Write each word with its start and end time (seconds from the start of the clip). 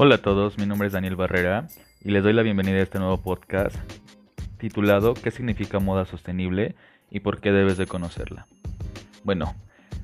Hola 0.00 0.14
a 0.14 0.22
todos, 0.22 0.58
mi 0.58 0.64
nombre 0.64 0.86
es 0.86 0.92
Daniel 0.92 1.16
Barrera 1.16 1.66
y 2.04 2.12
les 2.12 2.22
doy 2.22 2.32
la 2.32 2.42
bienvenida 2.42 2.76
a 2.76 2.82
este 2.82 3.00
nuevo 3.00 3.16
podcast 3.16 3.74
titulado 4.56 5.14
¿Qué 5.14 5.32
significa 5.32 5.80
moda 5.80 6.06
sostenible 6.06 6.76
y 7.10 7.18
por 7.18 7.40
qué 7.40 7.50
debes 7.50 7.78
de 7.78 7.88
conocerla? 7.88 8.46
Bueno, 9.24 9.56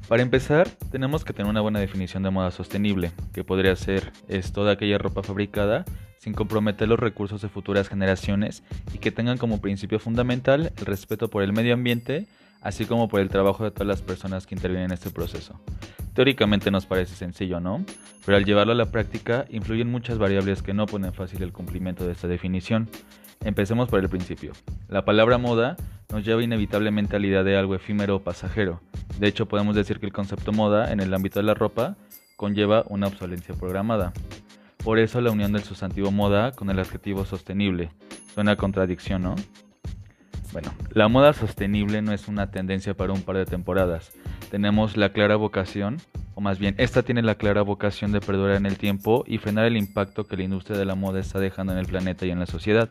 para 0.08 0.22
empezar 0.22 0.68
tenemos 0.90 1.24
que 1.24 1.32
tener 1.32 1.48
una 1.48 1.60
buena 1.60 1.78
definición 1.78 2.24
de 2.24 2.30
moda 2.30 2.50
sostenible, 2.50 3.12
que 3.32 3.44
podría 3.44 3.76
ser 3.76 4.10
es 4.26 4.52
toda 4.52 4.72
aquella 4.72 4.98
ropa 4.98 5.22
fabricada 5.22 5.84
sin 6.18 6.32
comprometer 6.32 6.88
los 6.88 6.98
recursos 6.98 7.40
de 7.40 7.48
futuras 7.48 7.88
generaciones 7.88 8.64
y 8.92 8.98
que 8.98 9.12
tengan 9.12 9.38
como 9.38 9.60
principio 9.60 10.00
fundamental 10.00 10.72
el 10.76 10.86
respeto 10.86 11.30
por 11.30 11.44
el 11.44 11.52
medio 11.52 11.72
ambiente, 11.72 12.26
así 12.64 12.86
como 12.86 13.08
por 13.08 13.20
el 13.20 13.28
trabajo 13.28 13.62
de 13.62 13.70
todas 13.70 13.86
las 13.86 14.02
personas 14.02 14.46
que 14.46 14.56
intervienen 14.56 14.86
en 14.86 14.94
este 14.94 15.10
proceso. 15.10 15.60
Teóricamente 16.14 16.70
nos 16.70 16.86
parece 16.86 17.14
sencillo, 17.14 17.60
¿no? 17.60 17.84
Pero 18.24 18.38
al 18.38 18.44
llevarlo 18.44 18.72
a 18.72 18.76
la 18.76 18.90
práctica 18.90 19.44
influyen 19.50 19.90
muchas 19.90 20.18
variables 20.18 20.62
que 20.62 20.74
no 20.74 20.86
ponen 20.86 21.12
fácil 21.12 21.42
el 21.42 21.52
cumplimiento 21.52 22.06
de 22.06 22.12
esta 22.12 22.26
definición. 22.26 22.88
Empecemos 23.44 23.88
por 23.88 24.00
el 24.00 24.08
principio. 24.08 24.52
La 24.88 25.04
palabra 25.04 25.36
moda 25.36 25.76
nos 26.10 26.24
lleva 26.24 26.42
inevitablemente 26.42 27.16
a 27.16 27.18
la 27.18 27.26
idea 27.26 27.44
de 27.44 27.56
algo 27.56 27.74
efímero 27.74 28.16
o 28.16 28.22
pasajero. 28.22 28.80
De 29.18 29.28
hecho, 29.28 29.46
podemos 29.46 29.76
decir 29.76 30.00
que 30.00 30.06
el 30.06 30.12
concepto 30.12 30.52
moda 30.52 30.90
en 30.90 31.00
el 31.00 31.12
ámbito 31.12 31.40
de 31.40 31.44
la 31.44 31.54
ropa 31.54 31.96
conlleva 32.36 32.84
una 32.88 33.08
obsolencia 33.08 33.54
programada. 33.54 34.12
Por 34.82 34.98
eso 34.98 35.20
la 35.20 35.30
unión 35.30 35.52
del 35.52 35.64
sustantivo 35.64 36.10
moda 36.10 36.52
con 36.52 36.70
el 36.70 36.78
adjetivo 36.78 37.26
sostenible. 37.26 37.90
Suena 38.32 38.56
contradicción, 38.56 39.22
¿no? 39.22 39.34
Bueno, 40.54 40.72
la 40.92 41.08
moda 41.08 41.32
sostenible 41.32 42.00
no 42.00 42.12
es 42.12 42.28
una 42.28 42.52
tendencia 42.52 42.94
para 42.94 43.12
un 43.12 43.22
par 43.22 43.36
de 43.36 43.44
temporadas. 43.44 44.12
Tenemos 44.52 44.96
la 44.96 45.08
clara 45.08 45.34
vocación, 45.34 45.96
o 46.36 46.40
más 46.40 46.60
bien, 46.60 46.76
esta 46.78 47.02
tiene 47.02 47.22
la 47.22 47.34
clara 47.34 47.62
vocación 47.62 48.12
de 48.12 48.20
perdurar 48.20 48.54
en 48.54 48.64
el 48.64 48.78
tiempo 48.78 49.24
y 49.26 49.38
frenar 49.38 49.64
el 49.64 49.76
impacto 49.76 50.28
que 50.28 50.36
la 50.36 50.44
industria 50.44 50.78
de 50.78 50.84
la 50.84 50.94
moda 50.94 51.18
está 51.18 51.40
dejando 51.40 51.72
en 51.72 51.80
el 51.80 51.86
planeta 51.86 52.24
y 52.24 52.30
en 52.30 52.38
la 52.38 52.46
sociedad. 52.46 52.88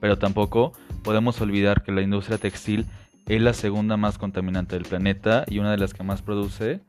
Pero 0.00 0.18
tampoco 0.18 0.72
podemos 1.04 1.40
olvidar 1.40 1.84
que 1.84 1.92
la 1.92 2.02
industria 2.02 2.38
textil 2.38 2.86
es 3.28 3.40
la 3.40 3.52
segunda 3.52 3.96
más 3.96 4.18
contaminante 4.18 4.74
del 4.74 4.84
planeta 4.84 5.44
y 5.46 5.60
una 5.60 5.70
de 5.70 5.78
las 5.78 5.94
que 5.94 6.02
más 6.02 6.22
produce 6.22 6.80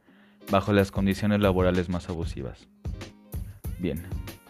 bajo 0.49 0.73
las 0.73 0.89
condiciones 0.89 1.41
laborales 1.41 1.89
más 1.89 2.09
abusivas. 2.09 2.67
Bien, 3.77 4.01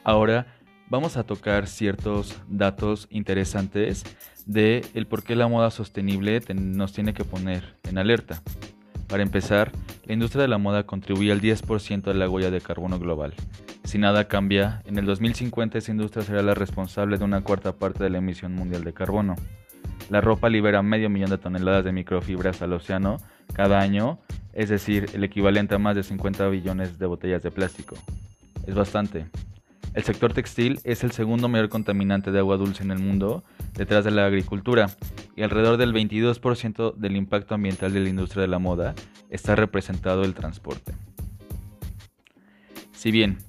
ahora 0.06 0.48
vamos 0.90 1.18
a 1.18 1.24
tocar 1.24 1.68
ciertos 1.68 2.42
datos 2.48 3.08
interesantes 3.10 4.04
de 4.46 4.86
el 4.94 5.08
por 5.08 5.24
qué 5.24 5.36
la 5.36 5.48
moda 5.48 5.72
sostenible 5.72 6.42
nos 6.56 6.94
tiene 6.94 7.14
que 7.14 7.24
poner 7.24 7.76
en 7.84 7.98
alerta. 7.98 8.42
Para 9.08 9.24
empezar, 9.24 9.72
la 10.06 10.14
industria 10.14 10.42
de 10.42 10.48
la 10.48 10.58
moda 10.58 10.84
contribuye 10.84 11.32
al 11.32 11.42
10% 11.42 12.02
de 12.02 12.14
la 12.14 12.30
huella 12.30 12.52
de 12.52 12.62
carbono 12.62 13.00
global. 13.00 13.34
Si 13.84 13.98
nada 13.98 14.28
cambia, 14.28 14.82
en 14.86 14.98
el 14.98 15.06
2050 15.06 15.78
esa 15.78 15.92
industria 15.92 16.26
será 16.26 16.42
la 16.42 16.54
responsable 16.54 17.18
de 17.18 17.24
una 17.24 17.42
cuarta 17.42 17.74
parte 17.74 18.04
de 18.04 18.10
la 18.10 18.18
emisión 18.18 18.54
mundial 18.54 18.84
de 18.84 18.94
carbono. 18.94 19.36
La 20.10 20.20
ropa 20.20 20.50
libera 20.50 20.82
medio 20.82 21.10
millón 21.10 21.30
de 21.30 21.38
toneladas 21.38 21.86
de 21.86 21.94
microfibras 21.94 22.62
al 22.62 22.74
océano 22.74 23.18
cada 23.54 23.80
año, 23.80 24.20
es 24.52 24.70
decir, 24.70 25.10
el 25.14 25.24
equivalente 25.24 25.76
a 25.76 25.80
más 25.80 25.96
de 25.96 26.04
50 26.04 26.48
billones 26.50 27.00
de 27.00 27.06
botellas 27.06 27.44
de 27.44 27.52
plástico. 27.52 27.96
Es 28.66 28.76
bastante. 28.76 29.28
El 29.98 30.04
sector 30.04 30.32
textil 30.32 30.80
es 30.84 31.04
el 31.04 31.12
segundo 31.12 31.50
mayor 31.50 31.70
contaminante 31.70 32.32
de 32.32 32.38
agua 32.38 32.58
dulce 32.58 32.84
en 32.84 32.92
el 32.92 33.00
mundo, 33.00 33.44
detrás 33.74 34.06
de 34.06 34.12
la 34.12 34.28
agricultura, 34.28 34.92
y 35.36 35.42
alrededor 35.42 35.78
del 35.78 35.92
22% 35.92 36.94
del 36.94 37.16
impacto 37.16 37.56
ambiental 37.56 37.92
de 37.92 38.02
la 38.02 38.10
industria 38.10 38.44
de 38.44 38.48
la 38.48 38.60
moda 38.60 38.94
está 39.32 39.56
representado 39.56 40.24
el 40.24 40.36
transporte. 40.36 40.94
Si 42.92 43.10
bien 43.10 43.40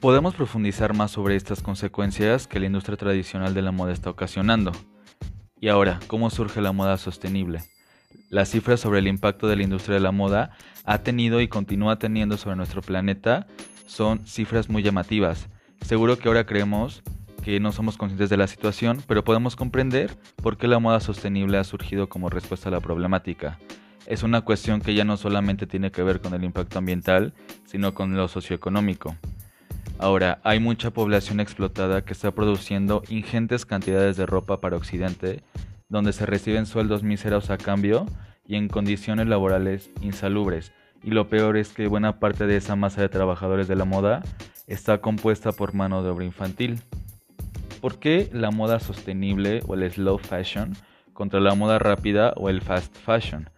podemos 0.00 0.34
profundizar 0.34 0.96
más 0.96 1.12
sobre 1.12 1.36
estas 1.36 1.62
consecuencias 1.62 2.48
que 2.48 2.58
la 2.58 2.66
industria 2.66 2.96
tradicional 2.96 3.54
de 3.54 3.62
la 3.62 3.70
moda 3.70 3.92
está 3.92 4.10
ocasionando, 4.10 4.72
y 5.60 5.68
ahora, 5.68 6.00
¿cómo 6.08 6.28
surge 6.30 6.60
la 6.60 6.72
moda 6.72 6.98
sostenible? 6.98 7.60
Las 8.30 8.50
cifras 8.50 8.80
sobre 8.80 8.98
el 8.98 9.06
impacto 9.06 9.46
de 9.46 9.54
la 9.54 9.62
industria 9.62 9.94
de 9.94 10.00
la 10.00 10.10
moda 10.10 10.56
ha 10.84 11.04
tenido 11.04 11.40
y 11.40 11.46
continúa 11.46 12.00
teniendo 12.00 12.36
sobre 12.36 12.56
nuestro 12.56 12.82
planeta 12.82 13.46
son 13.86 14.26
cifras 14.26 14.68
muy 14.68 14.82
llamativas. 14.82 15.48
Seguro 15.80 16.18
que 16.18 16.28
ahora 16.28 16.46
creemos 16.46 17.02
que 17.42 17.58
no 17.60 17.72
somos 17.72 17.96
conscientes 17.96 18.30
de 18.30 18.36
la 18.36 18.46
situación, 18.46 19.02
pero 19.06 19.24
podemos 19.24 19.56
comprender 19.56 20.16
por 20.36 20.56
qué 20.56 20.68
la 20.68 20.78
moda 20.78 21.00
sostenible 21.00 21.58
ha 21.58 21.64
surgido 21.64 22.08
como 22.08 22.30
respuesta 22.30 22.68
a 22.68 22.72
la 22.72 22.80
problemática. 22.80 23.58
Es 24.06 24.22
una 24.22 24.42
cuestión 24.42 24.80
que 24.80 24.94
ya 24.94 25.04
no 25.04 25.16
solamente 25.16 25.66
tiene 25.66 25.90
que 25.90 26.02
ver 26.02 26.20
con 26.20 26.34
el 26.34 26.44
impacto 26.44 26.78
ambiental, 26.78 27.34
sino 27.64 27.94
con 27.94 28.16
lo 28.16 28.28
socioeconómico. 28.28 29.16
Ahora, 29.98 30.40
hay 30.42 30.58
mucha 30.58 30.90
población 30.90 31.40
explotada 31.40 32.04
que 32.04 32.12
está 32.12 32.32
produciendo 32.32 33.02
ingentes 33.08 33.64
cantidades 33.66 34.16
de 34.16 34.26
ropa 34.26 34.60
para 34.60 34.76
Occidente, 34.76 35.42
donde 35.88 36.12
se 36.12 36.26
reciben 36.26 36.66
sueldos 36.66 37.02
míseros 37.02 37.50
a 37.50 37.58
cambio 37.58 38.06
y 38.46 38.56
en 38.56 38.68
condiciones 38.68 39.28
laborales 39.28 39.90
insalubres, 40.00 40.72
y 41.02 41.10
lo 41.10 41.28
peor 41.28 41.56
es 41.56 41.72
que 41.72 41.86
buena 41.86 42.18
parte 42.18 42.46
de 42.46 42.56
esa 42.56 42.76
masa 42.76 43.00
de 43.00 43.08
trabajadores 43.08 43.68
de 43.68 43.76
la 43.76 43.84
moda 43.84 44.22
está 44.66 44.98
compuesta 45.00 45.52
por 45.52 45.74
mano 45.74 46.02
de 46.02 46.10
obra 46.10 46.24
infantil. 46.24 46.80
¿Por 47.80 47.98
qué 47.98 48.30
la 48.32 48.50
moda 48.50 48.78
sostenible 48.78 49.62
o 49.66 49.74
el 49.74 49.90
slow 49.90 50.18
fashion 50.18 50.76
contra 51.12 51.40
la 51.40 51.54
moda 51.54 51.78
rápida 51.78 52.32
o 52.36 52.48
el 52.48 52.60
fast 52.60 52.96
fashion? 52.96 53.50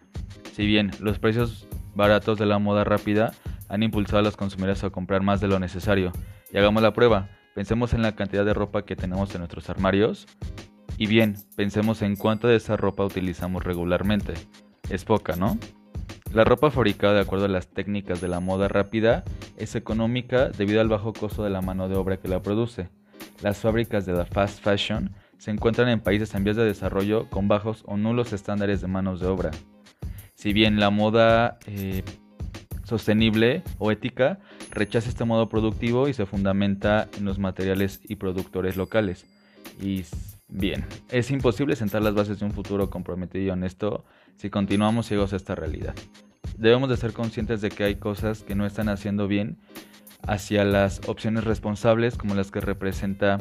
Si 0.52 0.66
bien 0.66 0.90
los 1.00 1.18
precios 1.18 1.68
baratos 1.94 2.38
de 2.38 2.46
la 2.46 2.58
moda 2.58 2.84
rápida 2.84 3.32
han 3.68 3.82
impulsado 3.82 4.18
a 4.18 4.22
los 4.22 4.36
consumidores 4.36 4.82
a 4.84 4.90
comprar 4.90 5.22
más 5.22 5.40
de 5.40 5.48
lo 5.48 5.58
necesario, 5.58 6.12
y 6.52 6.58
hagamos 6.58 6.82
la 6.82 6.94
prueba, 6.94 7.28
pensemos 7.54 7.92
en 7.92 8.02
la 8.02 8.14
cantidad 8.14 8.44
de 8.44 8.54
ropa 8.54 8.84
que 8.84 8.96
tenemos 8.96 9.34
en 9.34 9.40
nuestros 9.40 9.68
armarios, 9.68 10.26
y 10.96 11.06
bien, 11.06 11.36
pensemos 11.56 12.02
en 12.02 12.14
cuánta 12.14 12.46
de 12.46 12.56
esa 12.56 12.76
ropa 12.76 13.04
utilizamos 13.04 13.64
regularmente. 13.64 14.34
Es 14.90 15.04
poca, 15.04 15.34
¿no? 15.34 15.58
La 16.34 16.42
ropa 16.42 16.72
fabricada 16.72 17.14
de 17.14 17.20
acuerdo 17.20 17.44
a 17.44 17.48
las 17.48 17.68
técnicas 17.68 18.20
de 18.20 18.26
la 18.26 18.40
moda 18.40 18.66
rápida 18.66 19.22
es 19.56 19.76
económica 19.76 20.48
debido 20.48 20.80
al 20.80 20.88
bajo 20.88 21.12
costo 21.12 21.44
de 21.44 21.50
la 21.50 21.60
mano 21.60 21.88
de 21.88 21.94
obra 21.94 22.16
que 22.16 22.26
la 22.26 22.42
produce. 22.42 22.88
Las 23.40 23.58
fábricas 23.58 24.04
de 24.04 24.14
la 24.14 24.26
fast 24.26 24.60
fashion 24.60 25.14
se 25.38 25.52
encuentran 25.52 25.88
en 25.88 26.00
países 26.00 26.34
en 26.34 26.42
vías 26.42 26.56
de 26.56 26.64
desarrollo 26.64 27.30
con 27.30 27.46
bajos 27.46 27.84
o 27.86 27.96
nulos 27.96 28.32
estándares 28.32 28.80
de 28.80 28.88
manos 28.88 29.20
de 29.20 29.28
obra. 29.28 29.52
Si 30.34 30.52
bien 30.52 30.80
la 30.80 30.90
moda 30.90 31.60
eh, 31.66 32.02
sostenible 32.82 33.62
o 33.78 33.92
ética 33.92 34.40
rechaza 34.72 35.10
este 35.10 35.24
modo 35.24 35.48
productivo 35.48 36.08
y 36.08 36.14
se 36.14 36.26
fundamenta 36.26 37.08
en 37.16 37.26
los 37.26 37.38
materiales 37.38 38.00
y 38.08 38.16
productores 38.16 38.76
locales. 38.76 39.24
Y 39.80 40.04
bien, 40.54 40.86
es 41.10 41.30
imposible 41.30 41.76
sentar 41.76 42.02
las 42.02 42.14
bases 42.14 42.38
de 42.38 42.46
un 42.46 42.52
futuro 42.52 42.88
comprometido 42.88 43.44
y 43.44 43.50
honesto 43.50 44.04
si 44.36 44.48
continuamos 44.48 45.06
ciegos 45.06 45.32
a 45.32 45.36
esta 45.36 45.54
realidad. 45.54 45.94
Debemos 46.56 46.88
de 46.88 46.96
ser 46.96 47.12
conscientes 47.12 47.60
de 47.60 47.68
que 47.68 47.84
hay 47.84 47.96
cosas 47.96 48.42
que 48.42 48.54
no 48.54 48.64
están 48.64 48.88
haciendo 48.88 49.28
bien 49.28 49.58
hacia 50.26 50.64
las 50.64 51.00
opciones 51.06 51.44
responsables 51.44 52.16
como 52.16 52.34
las 52.34 52.50
que 52.50 52.60
representa 52.60 53.38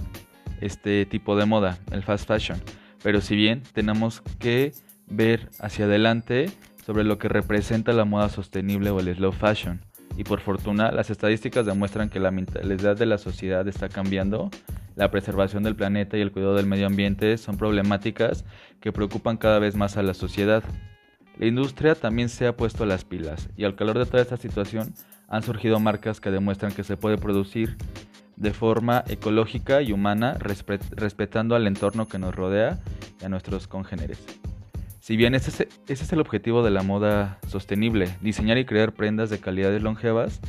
este 0.61 1.05
tipo 1.05 1.35
de 1.35 1.45
moda, 1.45 1.77
el 1.91 2.03
fast 2.03 2.27
fashion. 2.27 2.61
Pero 3.03 3.21
si 3.21 3.35
bien 3.35 3.63
tenemos 3.73 4.21
que 4.39 4.73
ver 5.07 5.49
hacia 5.59 5.85
adelante 5.85 6.49
sobre 6.85 7.03
lo 7.03 7.17
que 7.17 7.29
representa 7.29 7.93
la 7.93 8.05
moda 8.05 8.29
sostenible 8.29 8.89
o 8.89 8.99
el 8.99 9.15
slow 9.15 9.31
fashion. 9.31 9.81
Y 10.17 10.23
por 10.23 10.41
fortuna, 10.41 10.91
las 10.91 11.09
estadísticas 11.09 11.65
demuestran 11.65 12.09
que 12.09 12.19
la 12.19 12.31
mentalidad 12.31 12.97
de 12.97 13.05
la 13.05 13.17
sociedad 13.17 13.67
está 13.67 13.89
cambiando. 13.89 14.51
La 14.95 15.09
preservación 15.09 15.63
del 15.63 15.75
planeta 15.75 16.17
y 16.17 16.21
el 16.21 16.31
cuidado 16.31 16.55
del 16.55 16.65
medio 16.65 16.87
ambiente 16.87 17.37
son 17.37 17.57
problemáticas 17.57 18.45
que 18.79 18.91
preocupan 18.91 19.37
cada 19.37 19.59
vez 19.59 19.75
más 19.75 19.97
a 19.97 20.03
la 20.03 20.13
sociedad. 20.13 20.63
La 21.37 21.47
industria 21.47 21.95
también 21.95 22.29
se 22.29 22.45
ha 22.45 22.55
puesto 22.55 22.85
las 22.85 23.03
pilas 23.03 23.49
y 23.57 23.63
al 23.63 23.75
calor 23.75 23.97
de 23.97 24.05
toda 24.05 24.21
esta 24.21 24.37
situación 24.37 24.93
han 25.27 25.41
surgido 25.41 25.79
marcas 25.79 26.21
que 26.21 26.29
demuestran 26.29 26.73
que 26.73 26.83
se 26.83 26.97
puede 26.97 27.17
producir 27.17 27.77
de 28.35 28.53
forma 28.53 29.03
ecológica 29.07 29.81
y 29.81 29.91
humana 29.91 30.37
respetando 30.39 31.55
al 31.55 31.67
entorno 31.67 32.07
que 32.07 32.19
nos 32.19 32.35
rodea 32.35 32.79
y 33.21 33.25
a 33.25 33.29
nuestros 33.29 33.67
congéneres. 33.67 34.23
Si 34.99 35.17
bien 35.17 35.35
ese 35.35 35.67
es, 35.87 36.13
el 36.13 36.21
objetivo 36.21 36.63
de 36.63 36.71
la 36.71 36.81
moda 36.81 37.39
sostenible, 37.47 38.15
diseñar 38.21 38.57
y 38.57 38.65
crear 38.65 38.93
prendas 38.93 39.29
de 39.29 39.39
calidades 39.39 39.81
longevas, 39.81 40.39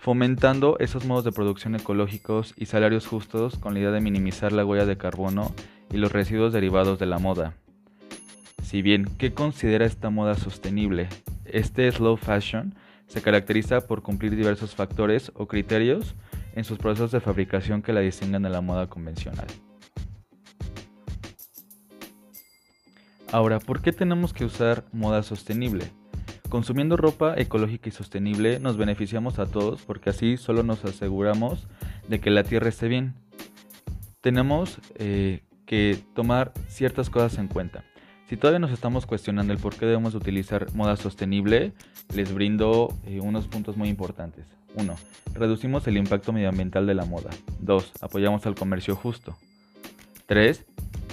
fomentando 0.00 0.78
esos 0.78 1.04
modos 1.04 1.24
de 1.24 1.32
producción 1.32 1.74
ecológicos 1.74 2.54
y 2.56 2.64
salarios 2.64 3.06
justos 3.06 3.58
con 3.58 3.74
la 3.74 3.80
idea 3.80 3.90
de 3.90 4.00
minimizar 4.00 4.50
la 4.50 4.64
huella 4.64 4.86
de 4.86 4.96
carbono 4.96 5.54
y 5.92 5.98
los 5.98 6.10
residuos 6.10 6.54
derivados 6.54 6.98
de 6.98 7.04
la 7.04 7.18
moda. 7.18 7.52
Si 8.62 8.80
bien, 8.80 9.04
¿qué 9.18 9.34
considera 9.34 9.84
esta 9.84 10.08
moda 10.08 10.36
sostenible? 10.36 11.10
Este 11.44 11.92
slow 11.92 12.16
fashion 12.16 12.74
se 13.08 13.20
caracteriza 13.20 13.86
por 13.86 14.00
cumplir 14.00 14.34
diversos 14.34 14.74
factores 14.74 15.32
o 15.34 15.46
criterios 15.46 16.14
en 16.54 16.64
sus 16.64 16.78
procesos 16.78 17.12
de 17.12 17.20
fabricación 17.20 17.82
que 17.82 17.92
la 17.92 18.00
distinguen 18.00 18.42
de 18.42 18.48
la 18.48 18.62
moda 18.62 18.86
convencional. 18.86 19.48
Ahora, 23.32 23.58
¿por 23.58 23.82
qué 23.82 23.92
tenemos 23.92 24.32
que 24.32 24.46
usar 24.46 24.86
moda 24.92 25.22
sostenible? 25.22 25.92
Consumiendo 26.50 26.96
ropa 26.96 27.34
ecológica 27.36 27.88
y 27.88 27.92
sostenible 27.92 28.58
nos 28.58 28.76
beneficiamos 28.76 29.38
a 29.38 29.46
todos 29.46 29.82
porque 29.82 30.10
así 30.10 30.36
solo 30.36 30.64
nos 30.64 30.84
aseguramos 30.84 31.68
de 32.08 32.18
que 32.18 32.30
la 32.30 32.42
Tierra 32.42 32.68
esté 32.68 32.88
bien. 32.88 33.14
Tenemos 34.20 34.80
eh, 34.96 35.44
que 35.64 35.96
tomar 36.12 36.52
ciertas 36.66 37.08
cosas 37.08 37.38
en 37.38 37.46
cuenta. 37.46 37.84
Si 38.28 38.36
todavía 38.36 38.58
nos 38.58 38.72
estamos 38.72 39.06
cuestionando 39.06 39.52
el 39.52 39.60
por 39.60 39.76
qué 39.76 39.86
debemos 39.86 40.16
utilizar 40.16 40.74
moda 40.74 40.96
sostenible, 40.96 41.72
les 42.12 42.34
brindo 42.34 42.92
eh, 43.06 43.20
unos 43.20 43.46
puntos 43.46 43.76
muy 43.76 43.88
importantes. 43.88 44.44
1. 44.74 44.96
Reducimos 45.34 45.86
el 45.86 45.98
impacto 45.98 46.32
medioambiental 46.32 46.84
de 46.84 46.94
la 46.94 47.04
moda. 47.04 47.30
2. 47.60 47.92
Apoyamos 48.00 48.44
al 48.46 48.56
comercio 48.56 48.96
justo. 48.96 49.36
3. 50.26 50.66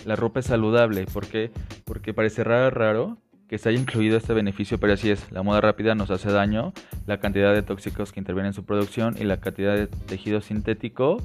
La 0.06 0.16
ropa 0.16 0.40
es 0.40 0.48
saludable. 0.48 1.06
¿Por 1.06 1.28
qué? 1.28 1.52
Porque 1.86 2.16
parecerá 2.16 2.72
raro 2.72 3.20
que 3.48 3.58
se 3.58 3.70
haya 3.70 3.80
incluido 3.80 4.18
este 4.18 4.34
beneficio, 4.34 4.78
pero 4.78 4.94
así 4.94 5.10
es. 5.10 5.32
La 5.32 5.42
moda 5.42 5.62
rápida 5.62 5.96
nos 5.96 6.12
hace 6.12 6.32
daño, 6.32 6.74
la 7.06 7.20
cantidad 7.20 7.54
de 7.54 7.62
tóxicos 7.62 8.12
que 8.12 8.20
intervienen 8.20 8.48
en 8.48 8.54
su 8.54 8.66
producción 8.66 9.16
y 9.20 9.24
la 9.24 9.40
cantidad 9.40 9.76
de 9.76 9.88
tejido 9.88 10.42
sintético 10.42 11.18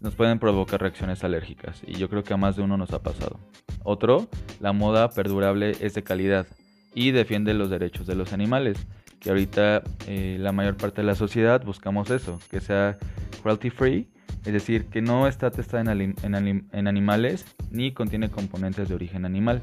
nos 0.00 0.14
pueden 0.14 0.38
provocar 0.38 0.80
reacciones 0.80 1.24
alérgicas 1.24 1.82
y 1.86 1.94
yo 1.94 2.10
creo 2.10 2.22
que 2.24 2.34
a 2.34 2.36
más 2.36 2.56
de 2.56 2.62
uno 2.62 2.76
nos 2.76 2.92
ha 2.92 3.02
pasado. 3.02 3.38
Otro, 3.84 4.28
la 4.60 4.72
moda 4.72 5.10
perdurable 5.10 5.72
es 5.80 5.94
de 5.94 6.02
calidad 6.02 6.46
y 6.94 7.10
defiende 7.12 7.54
los 7.54 7.70
derechos 7.70 8.06
de 8.06 8.14
los 8.14 8.32
animales, 8.32 8.86
que 9.20 9.30
ahorita 9.30 9.82
eh, 10.06 10.36
la 10.40 10.52
mayor 10.52 10.76
parte 10.76 11.00
de 11.00 11.06
la 11.06 11.14
sociedad 11.14 11.64
buscamos 11.64 12.10
eso, 12.10 12.38
que 12.50 12.60
sea 12.60 12.98
cruelty 13.42 13.70
free, 13.70 14.08
es 14.44 14.52
decir, 14.52 14.86
que 14.86 15.00
no 15.00 15.26
está 15.26 15.50
testada 15.50 15.92
en, 15.92 16.14
en 16.22 16.86
animales 16.88 17.46
ni 17.70 17.92
contiene 17.92 18.30
componentes 18.30 18.88
de 18.88 18.94
origen 18.94 19.24
animal. 19.24 19.62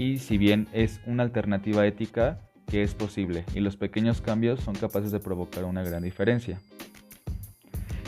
Y 0.00 0.16
si 0.16 0.38
bien 0.38 0.66
es 0.72 0.98
una 1.04 1.24
alternativa 1.24 1.86
ética, 1.86 2.40
que 2.66 2.82
es 2.82 2.94
posible 2.94 3.44
y 3.54 3.60
los 3.60 3.76
pequeños 3.76 4.22
cambios 4.22 4.60
son 4.60 4.74
capaces 4.74 5.12
de 5.12 5.20
provocar 5.20 5.64
una 5.64 5.82
gran 5.82 6.02
diferencia. 6.02 6.58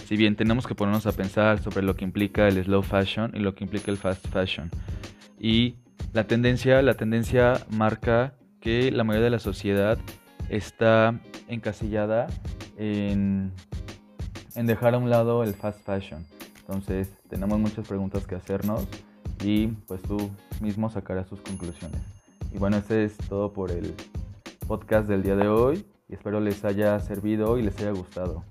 Si 0.07 0.17
bien 0.17 0.35
tenemos 0.35 0.67
que 0.67 0.75
ponernos 0.75 1.07
a 1.07 1.13
pensar 1.13 1.59
sobre 1.59 1.83
lo 1.83 1.95
que 1.95 2.05
implica 2.05 2.49
el 2.49 2.65
slow 2.65 2.83
fashion 2.83 3.33
y 3.35 3.41
lo 3.41 3.55
que 3.55 3.65
implica 3.65 3.91
el 3.91 3.99
fast 3.99 4.27
fashion. 4.29 4.71
Y 5.39 5.75
la 6.15 6.25
tendencia, 6.25 6.81
la 6.81 6.95
tendencia 6.95 7.67
marca 7.69 8.37
que 8.59 8.91
la 8.91 9.05
mayoría 9.05 9.25
de 9.25 9.31
la 9.33 9.39
sociedad 9.39 9.99
está 10.49 11.21
encasillada 11.47 12.27
en, 12.79 13.53
en 14.55 14.67
dejar 14.67 14.95
a 14.95 14.97
un 14.97 15.11
lado 15.11 15.45
el 15.45 15.53
fast 15.53 15.85
fashion. 15.85 16.25
Entonces 16.61 17.13
tenemos 17.29 17.59
muchas 17.59 17.87
preguntas 17.87 18.27
que 18.27 18.35
hacernos 18.35 18.89
y 19.43 19.69
pues 19.87 20.03
tú 20.03 20.31
mismo 20.61 20.91
sacarás 20.91 21.29
sus 21.29 21.41
conclusiones. 21.41 22.01
Y 22.53 22.59
bueno, 22.59 22.77
ese 22.77 23.05
es 23.05 23.17
todo 23.17 23.53
por 23.53 23.71
el 23.71 23.95
podcast 24.67 25.09
del 25.09 25.23
día 25.23 25.37
de 25.37 25.49
hoy 25.49 25.85
espero 26.15 26.41
les 26.41 26.65
haya 26.65 26.99
servido 27.01 27.59
y 27.59 27.63
les 27.63 27.79
haya 27.79 27.91
gustado. 27.91 28.45